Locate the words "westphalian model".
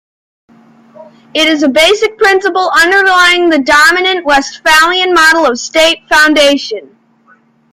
4.25-5.45